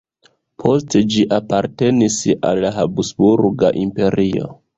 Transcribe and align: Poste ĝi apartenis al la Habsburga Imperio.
Poste 0.61 1.01
ĝi 1.15 1.25
apartenis 1.37 2.17
al 2.49 2.63
la 2.65 2.73
Habsburga 2.79 3.73
Imperio. 3.85 4.51